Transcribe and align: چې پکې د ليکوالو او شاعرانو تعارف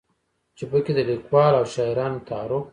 چې 0.57 0.63
پکې 0.71 0.91
د 0.95 0.99
ليکوالو 1.09 1.57
او 1.61 1.65
شاعرانو 1.75 2.25
تعارف 2.27 2.65